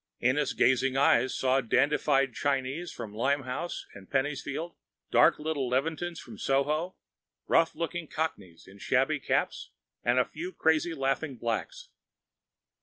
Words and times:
Ennis' 0.19 0.53
glazed 0.53 0.83
eyes 0.97 1.35
saw 1.35 1.61
dandified 1.61 2.33
Chinese 2.33 2.91
from 2.91 3.13
Limehouse 3.13 3.85
and 3.93 4.09
Pennyfields, 4.09 4.73
dark 5.11 5.37
little 5.37 5.69
Levantins 5.69 6.17
from 6.19 6.39
Soho, 6.39 6.95
rough 7.45 7.75
looking 7.75 8.07
Cockneys 8.07 8.65
in 8.67 8.79
shabby 8.79 9.19
caps, 9.19 9.69
a 10.03 10.25
few 10.25 10.53
crazily 10.53 10.95
laughing 10.95 11.35
blacks. 11.35 11.89